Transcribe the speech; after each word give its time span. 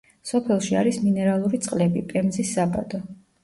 სოფელში 0.29 0.77
არის 0.79 0.97
მინერალური 1.03 1.61
წყლები, 1.67 2.05
პემზის 2.15 2.59
საბადო. 2.59 3.07